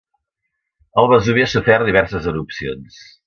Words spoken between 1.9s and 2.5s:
diverses